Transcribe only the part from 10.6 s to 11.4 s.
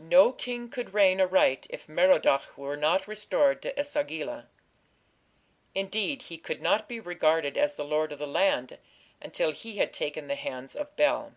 of Bel".